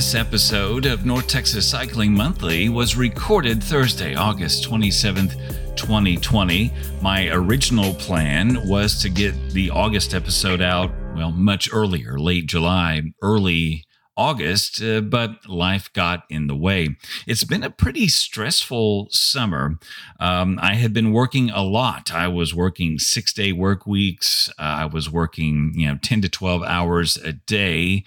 [0.00, 6.72] This episode of North Texas Cycling Monthly was recorded Thursday, August 27th, 2020.
[7.02, 13.02] My original plan was to get the August episode out, well, much earlier, late July,
[13.20, 13.84] early
[14.16, 16.96] August, uh, but life got in the way.
[17.26, 19.78] It's been a pretty stressful summer.
[20.18, 22.10] Um, I had been working a lot.
[22.10, 24.48] I was working six day work weeks.
[24.58, 28.06] Uh, I was working, you know, 10 to 12 hours a day.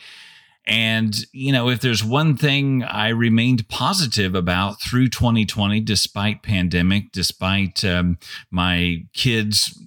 [0.65, 7.11] And, you know, if there's one thing I remained positive about through 2020, despite pandemic,
[7.11, 8.17] despite um,
[8.49, 9.77] my kids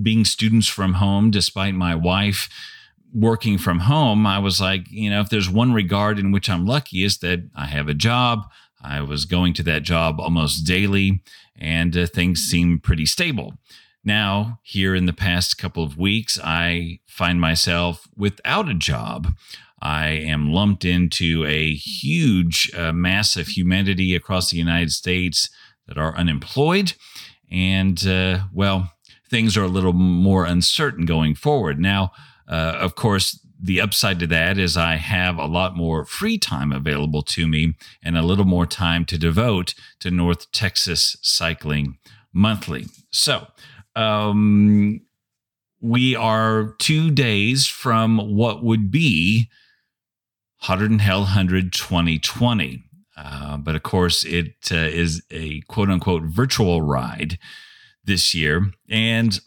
[0.00, 2.50] being students from home, despite my wife
[3.14, 6.66] working from home, I was like, you know, if there's one regard in which I'm
[6.66, 8.50] lucky is that I have a job.
[8.82, 11.22] I was going to that job almost daily,
[11.58, 13.54] and uh, things seem pretty stable.
[14.06, 19.34] Now, here in the past couple of weeks, I find myself without a job.
[19.82, 25.50] I am lumped into a huge uh, mass of humanity across the United States
[25.88, 26.92] that are unemployed.
[27.50, 28.92] And, uh, well,
[29.28, 31.80] things are a little more uncertain going forward.
[31.80, 32.12] Now,
[32.48, 36.70] uh, of course, the upside to that is I have a lot more free time
[36.70, 41.98] available to me and a little more time to devote to North Texas Cycling
[42.32, 42.86] Monthly.
[43.10, 43.48] So,
[43.96, 45.00] um,
[45.80, 49.48] we are two days from what would be
[50.58, 52.82] Hotter Than Hell 100 2020.
[53.16, 57.38] Uh, but of course, it uh, is a quote unquote virtual ride
[58.04, 58.70] this year.
[58.88, 59.40] And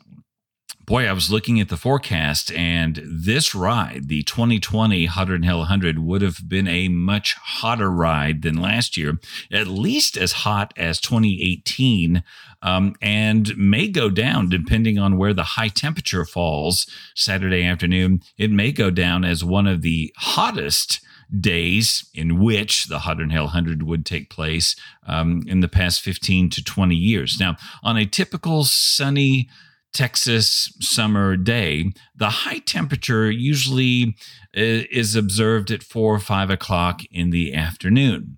[0.89, 5.59] boy, I was looking at the forecast, and this ride, the 2020 Hotter Than Hell
[5.59, 9.19] 100, would have been a much hotter ride than last year,
[9.51, 12.23] at least as hot as 2018,
[12.63, 18.23] um, and may go down depending on where the high temperature falls Saturday afternoon.
[18.39, 21.01] It may go down as one of the hottest
[21.39, 26.01] days in which the Hotter Than Hell 100 would take place um, in the past
[26.01, 27.39] 15 to 20 years.
[27.39, 29.49] Now, on a typical sunny
[29.93, 34.15] Texas summer day, the high temperature usually
[34.55, 38.37] uh, is observed at four or five o'clock in the afternoon.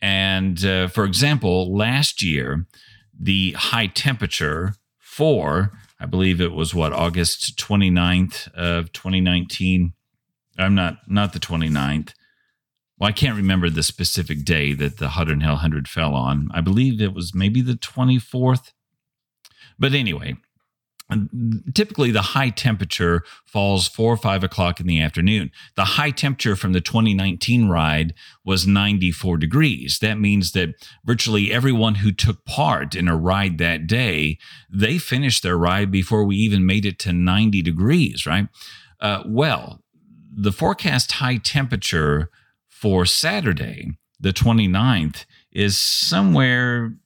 [0.00, 2.66] And uh, for example, last year,
[3.18, 9.92] the high temperature for, I believe it was what, August 29th of 2019.
[10.58, 12.12] I'm not, not the 29th.
[12.98, 16.48] Well, I can't remember the specific day that the Hotter Than Hell 100 fell on.
[16.52, 18.72] I believe it was maybe the 24th.
[19.78, 20.36] But anyway,
[21.74, 25.50] typically the high temperature falls four or five o'clock in the afternoon.
[25.76, 28.12] The high temperature from the 2019 ride
[28.44, 29.98] was 94 degrees.
[30.00, 30.74] That means that
[31.04, 36.24] virtually everyone who took part in a ride that day, they finished their ride before
[36.24, 38.48] we even made it to 90 degrees, right?
[39.00, 39.82] Uh, well,
[40.34, 42.30] the forecast high temperature
[42.68, 46.96] for Saturday, the 29th, is somewhere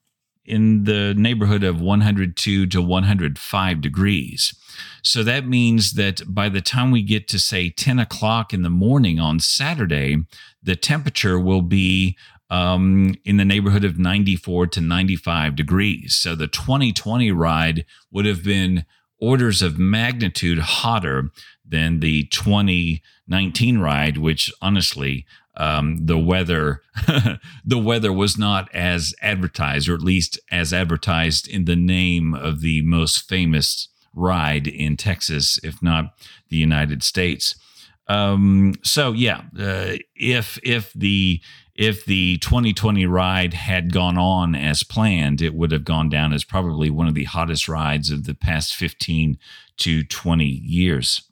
[0.45, 4.53] in the neighborhood of 102 to 105 degrees.
[5.03, 8.69] So that means that by the time we get to, say, 10 o'clock in the
[8.69, 10.17] morning on Saturday,
[10.61, 12.17] the temperature will be
[12.49, 16.15] um, in the neighborhood of 94 to 95 degrees.
[16.15, 18.85] So the 2020 ride would have been
[19.19, 21.29] orders of magnitude hotter
[21.65, 25.25] than the 2019 ride, which honestly
[25.61, 26.81] um, the weather
[27.65, 32.61] the weather was not as advertised, or at least as advertised in the name of
[32.61, 36.15] the most famous ride in Texas, if not
[36.49, 37.53] the United States.
[38.07, 41.39] Um, so yeah, uh, if if the
[41.75, 46.43] if the 2020 ride had gone on as planned, it would have gone down as
[46.43, 49.37] probably one of the hottest rides of the past 15
[49.77, 51.30] to 20 years.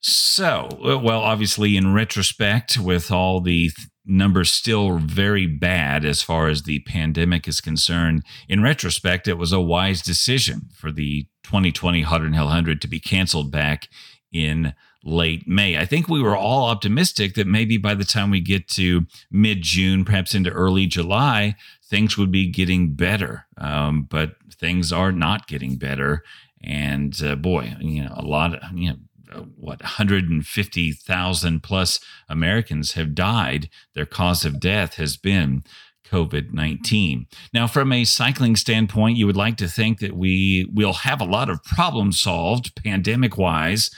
[0.00, 6.22] So, uh, well, obviously, in retrospect, with all the th- numbers still very bad as
[6.22, 11.26] far as the pandemic is concerned, in retrospect, it was a wise decision for the
[11.42, 13.88] 2020 Hotter Hell 100 to be canceled back
[14.32, 14.72] in
[15.04, 15.76] late May.
[15.76, 19.62] I think we were all optimistic that maybe by the time we get to mid
[19.62, 23.46] June, perhaps into early July, things would be getting better.
[23.58, 26.22] Um, but things are not getting better.
[26.62, 28.96] And uh, boy, you know, a lot of, you know,
[29.32, 33.68] Uh, what 150,000 plus Americans have died.
[33.94, 35.62] Their cause of death has been
[36.10, 37.26] COVID 19.
[37.52, 41.24] Now, from a cycling standpoint, you would like to think that we will have a
[41.24, 43.90] lot of problems solved pandemic wise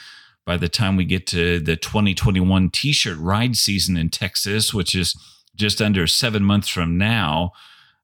[0.44, 4.94] by the time we get to the 2021 t shirt ride season in Texas, which
[4.94, 5.17] is
[5.56, 7.52] just under seven months from now.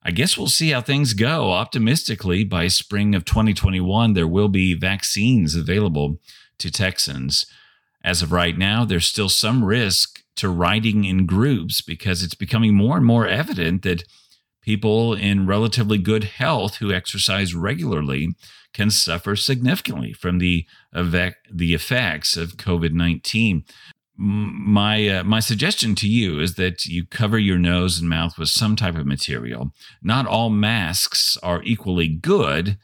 [0.03, 1.53] I guess we'll see how things go.
[1.53, 6.19] Optimistically, by spring of 2021, there will be vaccines available
[6.59, 7.47] to Texans.
[8.05, 12.75] As of right now, there's still some risk to riding in groups because it's becoming
[12.75, 14.05] more and more evident that
[14.63, 18.35] people in relatively good health who exercise regularly
[18.73, 23.65] can suffer significantly from the the effects of COVID-19
[24.19, 28.49] my uh, my suggestion to you is that you cover your nose and mouth with
[28.49, 29.71] some type of material.
[30.03, 32.79] Not all masks are equally good,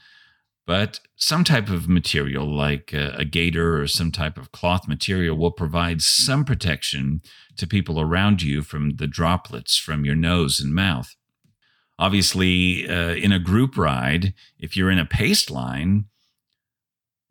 [0.64, 5.36] but some type of material like a, a gaiter or some type of cloth material
[5.36, 7.20] will provide some protection
[7.56, 11.14] to people around you from the droplets from your nose and mouth.
[11.98, 16.06] Obviously, uh, in a group ride, if you're in a pace line,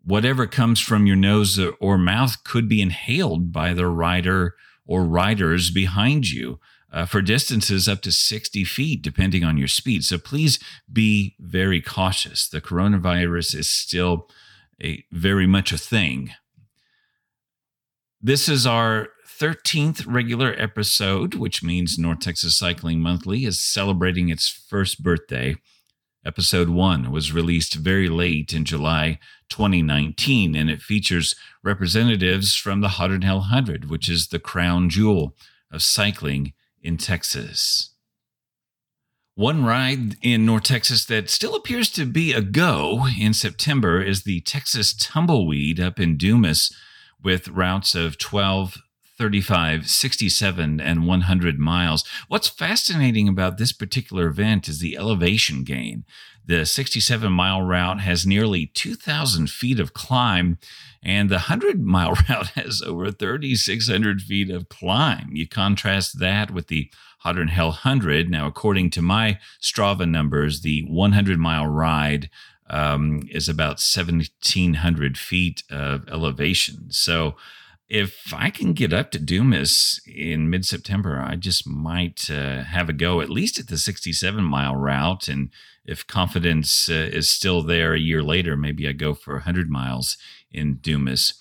[0.06, 4.56] whatever comes from your nose or mouth could be inhaled by the rider
[4.86, 6.60] or riders behind you
[6.94, 10.06] uh, for distances up to 60 feet, depending on your speed.
[10.06, 10.60] So please
[10.92, 12.48] be very cautious.
[12.48, 14.30] The coronavirus is still
[14.82, 16.32] a very much a thing.
[18.22, 19.10] This is our
[19.40, 25.56] 13th regular episode, which means North Texas Cycling Monthly is celebrating its first birthday.
[26.26, 29.20] Episode 1 was released very late in July
[29.50, 35.36] 2019, and it features representatives from the Hotter'N Hell 100, which is the crown jewel
[35.72, 37.94] of cycling in Texas.
[39.36, 44.24] One ride in North Texas that still appears to be a go in September is
[44.24, 46.72] the Texas Tumbleweed up in Dumas
[47.24, 48.78] with routes of 12,
[49.18, 52.04] 35, 67, and 100 miles.
[52.28, 56.04] What's fascinating about this particular event is the elevation gain.
[56.46, 60.58] The 67 mile route has nearly 2,000 feet of climb,
[61.02, 65.30] and the 100 mile route has over 3,600 feet of climb.
[65.34, 66.90] You contrast that with the
[67.24, 68.30] Hotter'N Hell 100.
[68.30, 72.30] Now, according to my Strava numbers, the 100 mile ride
[72.70, 76.92] um, is about 1,700 feet of elevation.
[76.92, 77.36] So,
[77.94, 82.90] if I can get up to Dumas in mid September, I just might uh, have
[82.90, 85.28] a go at least at the 67 mile route.
[85.28, 85.52] And
[85.86, 90.18] if confidence uh, is still there a year later, maybe I go for 100 miles
[90.52, 91.36] in Dumas.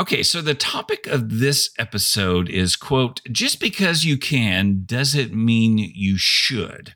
[0.00, 5.78] Okay, so the topic of this episode is quote, just because you can doesn't mean
[5.78, 6.94] you should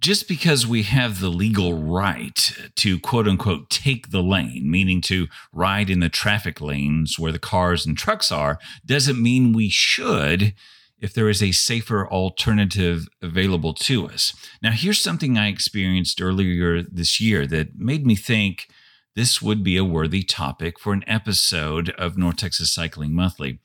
[0.00, 5.26] just because we have the legal right to quote unquote take the lane, meaning to
[5.52, 10.54] ride in the traffic lanes where the cars and trucks are, doesn't mean we should
[11.00, 14.32] if there is a safer alternative available to us.
[14.62, 18.68] Now, here's something I experienced earlier this year that made me think
[19.14, 23.58] this would be a worthy topic for an episode of North Texas Cycling Monthly.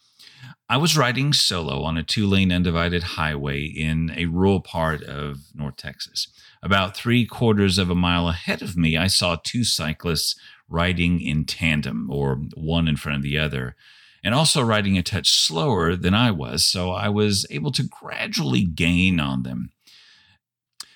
[0.70, 5.40] I was riding solo on a two lane undivided highway in a rural part of
[5.54, 6.30] North Texas.
[6.64, 10.36] About three quarters of a mile ahead of me, I saw two cyclists
[10.70, 13.76] riding in tandem, or one in front of the other,
[14.24, 18.64] and also riding a touch slower than I was, so I was able to gradually
[18.64, 19.73] gain on them.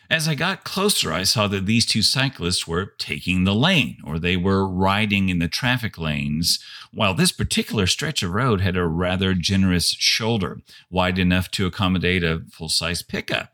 [0.09, 4.19] As I got closer, I saw that these two cyclists were taking the lane, or
[4.19, 6.59] they were riding in the traffic lanes,
[6.93, 12.23] while this particular stretch of road had a rather generous shoulder, wide enough to accommodate
[12.23, 13.51] a full size pickup.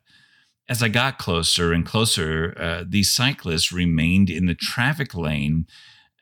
[0.70, 5.66] As I got closer and closer, uh, these cyclists remained in the traffic lane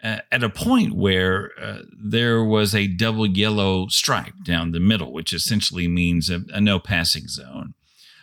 [0.01, 5.11] uh, at a point where uh, there was a double yellow stripe down the middle,
[5.11, 7.73] which essentially means a, a no passing zone.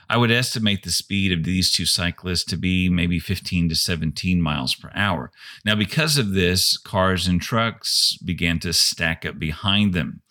[0.09, 4.41] I would estimate the speed of these two cyclists to be maybe 15 to 17
[4.41, 5.31] miles per hour.
[5.65, 10.23] Now, because of this, cars and trucks began to stack up behind them.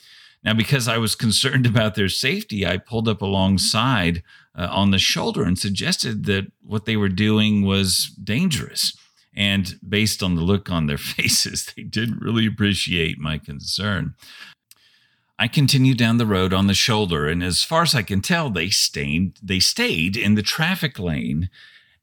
[0.44, 4.24] Now, because I was concerned about their safety, I pulled up alongside
[4.56, 8.98] uh, on the shoulder and suggested that what they were doing was dangerous.
[9.36, 14.16] And based on the look on their faces, they didn't really appreciate my concern.
[15.40, 18.50] I continued down the road on the shoulder, and as far as I can tell,
[18.50, 21.50] they stayed they stayed in the traffic lane.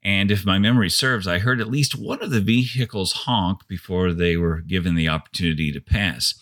[0.04, 4.12] And if my memory serves, I heard at least one of the vehicles honk before
[4.12, 6.34] they were given the opportunity to pass.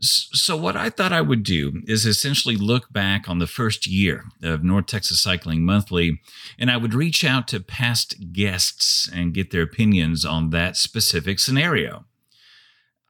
[0.00, 4.24] So, what I thought I would do is essentially look back on the first year
[4.42, 6.20] of North Texas Cycling Monthly,
[6.58, 11.38] and I would reach out to past guests and get their opinions on that specific
[11.38, 12.04] scenario.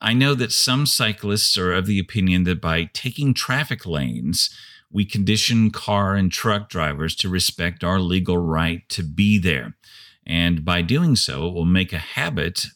[0.04, 4.50] I know that some cyclists are of the opinion that by taking traffic lanes,
[4.90, 9.76] we condition car and truck drivers to respect our legal right to be there.
[10.26, 12.66] And by doing so, it will make a habit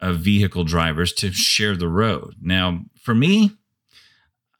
[0.00, 2.34] of vehicle drivers to share the road.
[2.40, 3.52] Now, for me,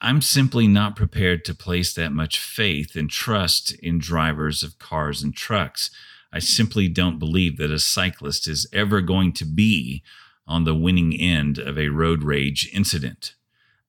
[0.01, 5.21] I'm simply not prepared to place that much faith and trust in drivers of cars
[5.21, 5.91] and trucks.
[6.33, 10.05] I simply don't believe that a cyclist is ever going to be
[10.53, 13.35] on the winning end of a road rage incident.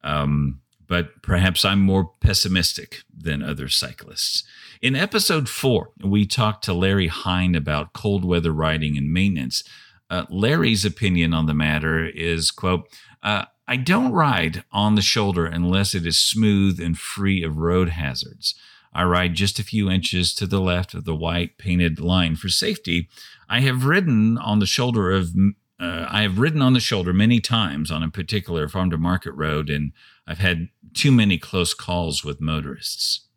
[0.04, 4.44] Um, but perhaps I'm more pessimistic than other cyclists.
[4.82, 9.64] In episode four, we talked to Larry Hine about cold weather riding and maintenance.
[10.10, 12.88] Uh, Larry's opinion on the matter is, quote,
[13.22, 17.90] uh, I don't ride on the shoulder unless it is smooth and free of road
[17.90, 18.56] hazards.
[18.94, 22.50] I ride just a few inches to the left of the white painted line for
[22.50, 23.10] safety.
[23.50, 25.34] I have ridden on the shoulder of
[25.80, 29.34] uh, I have ridden on the shoulder many times on a particular farm to market
[29.34, 29.92] road, and
[30.28, 33.28] I've had too many close calls with motorists.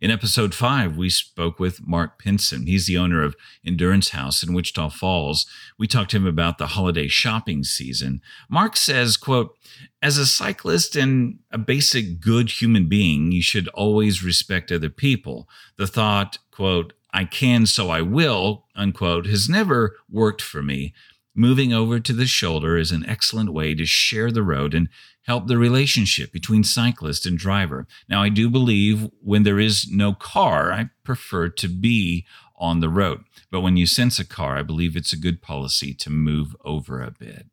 [0.00, 2.66] In episode five, we spoke with Mark Pinson.
[2.66, 3.36] He's the owner of
[3.66, 5.44] Endurance House in Wichita Falls.
[5.78, 8.22] We talked to him about the holiday shopping season.
[8.48, 9.58] Mark says, quote,
[10.00, 15.46] as a cyclist and a basic good human being, you should always respect other people.
[15.76, 20.94] The thought, quote, I can, so I will, unquote, has never worked for me.
[21.34, 24.88] Moving over to the shoulder is an excellent way to share the road and
[25.22, 27.86] help the relationship between cyclist and driver.
[28.08, 32.26] Now, I do believe when there is no car, I prefer to be
[32.56, 33.24] on the road.
[33.50, 37.00] But when you sense a car, I believe it's a good policy to move over
[37.00, 37.46] a bit.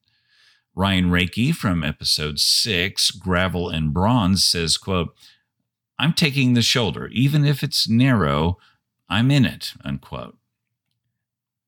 [0.75, 5.15] Ryan Reiki from episode six, Gravel and Bronze, says, quote,
[5.97, 7.07] I'm taking the shoulder.
[7.07, 8.57] Even if it's narrow,
[9.09, 10.37] I'm in it, unquote.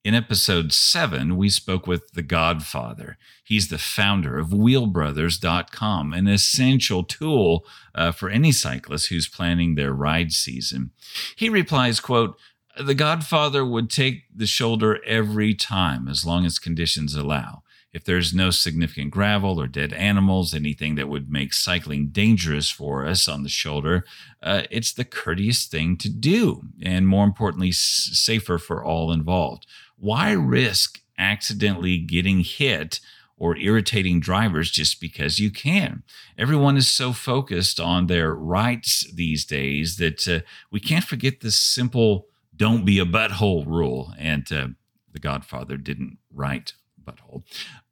[0.06, 3.18] In episode seven, we spoke with The Godfather.
[3.44, 9.92] He's the founder of wheelbrothers.com, an essential tool uh, for any cyclist who's planning their
[9.92, 10.92] ride season.
[11.36, 12.38] He replies, quote,
[12.80, 17.64] the Godfather would take the shoulder every time as long as conditions allow.
[17.92, 23.06] If there's no significant gravel or dead animals, anything that would make cycling dangerous for
[23.06, 24.06] us on the shoulder,
[24.44, 29.66] uh, it's the courteous thing to do, and more importantly, s- safer for all involved
[30.00, 33.00] why risk accidentally getting hit
[33.38, 36.04] or irritating drivers just because you can?
[36.38, 40.40] Everyone is so focused on their rights these days that uh,
[40.72, 44.14] we can't forget this simple don't be a butthole rule.
[44.18, 44.68] And uh,
[45.12, 46.74] The Godfather didn't write
[47.10, 47.44] butthole.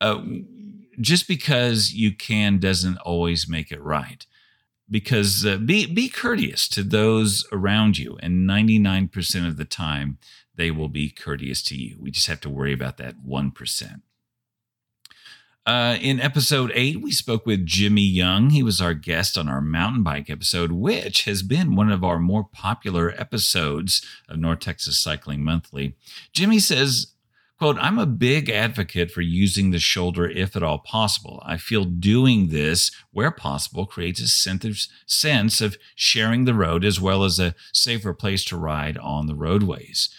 [0.01, 0.21] Uh,
[0.99, 4.25] just because you can doesn't always make it right
[4.89, 10.17] because uh, be be courteous to those around you and 99% of the time
[10.55, 11.97] they will be courteous to you.
[11.99, 14.01] We just have to worry about that 1%.
[15.67, 18.51] Uh, in episode eight, we spoke with Jimmy Young.
[18.51, 22.19] He was our guest on our mountain bike episode, which has been one of our
[22.19, 25.95] more popular episodes of North Texas Cycling Monthly.
[26.31, 27.13] Jimmy says,
[27.57, 31.41] Quote, I'm a big advocate for using the shoulder if at all possible.
[31.43, 37.23] I feel doing this where possible creates a sense of sharing the road as well
[37.23, 40.09] as a safer place to ride on the roadways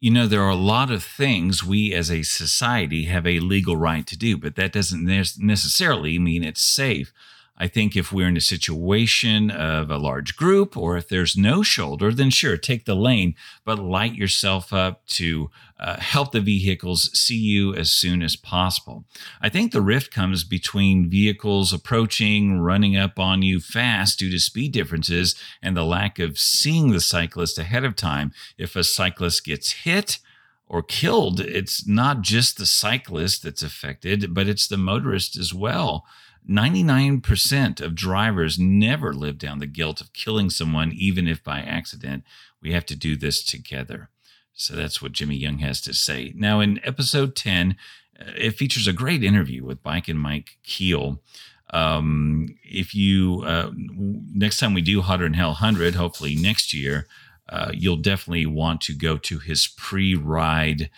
[0.00, 3.76] you know, there are a lot of things we as a society have a legal
[3.76, 7.12] right to do, but that doesn't necessarily mean it's safe.
[7.60, 11.62] I think if we're in a situation of a large group or if there's no
[11.62, 13.34] shoulder, then sure, take the lane,
[13.66, 19.04] but light yourself up to uh, help the vehicles see you as soon as possible.
[19.42, 24.38] I think the rift comes between vehicles approaching, running up on you fast due to
[24.40, 28.32] speed differences, and the lack of seeing the cyclist ahead of time.
[28.56, 30.18] If a cyclist gets hit,
[30.70, 36.06] or killed, it's not just the cyclist that's affected, but it's the motorist as well.
[36.48, 42.24] 99% of drivers never live down the guilt of killing someone, even if by accident.
[42.62, 44.10] We have to do this together.
[44.52, 46.32] So that's what Jimmy Young has to say.
[46.36, 47.76] Now, in episode 10,
[48.18, 51.22] uh, it features a great interview with Bike and Mike Keel.
[51.72, 57.06] Um, if you, uh, next time we do Hotter than Hell 100, hopefully next year,
[57.48, 60.90] uh, you'll definitely want to go to his pre ride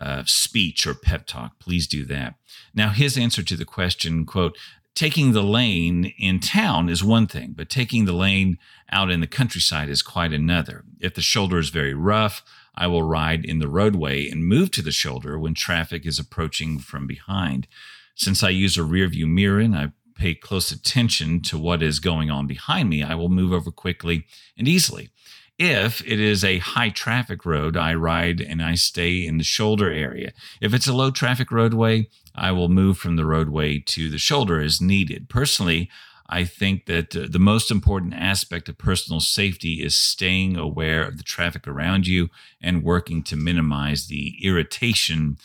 [0.00, 1.58] uh, speech or pep talk.
[1.58, 2.34] Please do that.
[2.74, 4.56] Now, his answer to the question, quote,
[4.94, 8.58] taking the lane in town is one thing, but taking the lane
[8.90, 10.84] out in the countryside is quite another.
[11.00, 12.42] If the shoulder is very rough,
[12.74, 16.78] I will ride in the roadway and move to the shoulder when traffic is approaching
[16.78, 17.66] from behind.
[18.14, 22.00] Since I use a rear view mirror and I pay close attention to what is
[22.00, 24.26] going on behind me, I will move over quickly
[24.56, 25.10] and easily.
[25.58, 29.90] If it is a high traffic road, I ride and I stay in the shoulder
[29.90, 30.32] area.
[30.60, 34.60] If it's a low traffic roadway, I will move from the roadway to the shoulder
[34.60, 35.28] as needed.
[35.28, 35.90] Personally,
[36.28, 41.16] I think that uh, the most important aspect of personal safety is staying aware of
[41.16, 42.28] the traffic around you
[42.60, 45.38] and working to minimize the irritation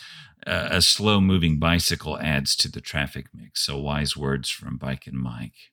[0.46, 3.66] uh, a slow moving bicycle adds to the traffic mix.
[3.66, 5.72] So, wise words from Bike and Mike.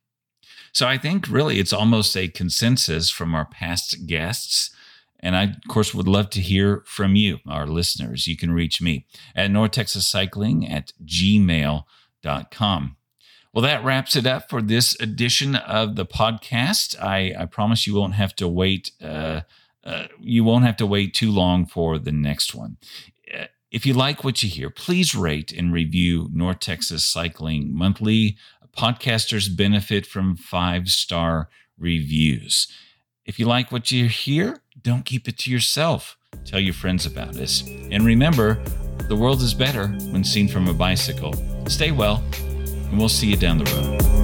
[0.72, 4.70] So I think really it's almost a consensus from our past guests.
[5.20, 8.26] And I, of course, would love to hear from you, our listeners.
[8.26, 12.96] You can reach me at North Texas Cycling at gmail.com.
[13.52, 17.00] Well, that wraps it up for this edition of the podcast.
[17.00, 18.92] I, I promise you won't have to wait.
[19.02, 19.40] Uh,
[19.82, 22.76] uh, you won't have to wait too long for the next one.
[23.32, 28.36] Uh, if you like what you hear, please rate and review North Texas Cycling Monthly.
[28.76, 32.68] Podcasters benefit from five star reviews.
[33.30, 36.18] If you like what you hear, don't keep it to yourself.
[36.44, 37.62] Tell your friends about us.
[37.92, 38.60] And remember,
[39.06, 41.34] the world is better when seen from a bicycle.
[41.68, 44.19] Stay well and we'll see you down the road.